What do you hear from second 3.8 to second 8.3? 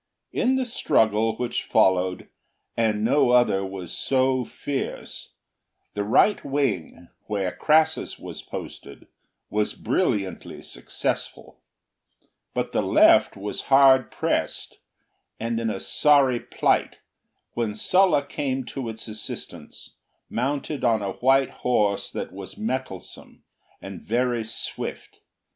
so fierce, the right wing, where Crassus